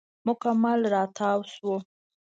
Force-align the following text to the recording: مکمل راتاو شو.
مکمل 0.27 0.79
راتاو 0.93 1.39
شو. 1.53 1.73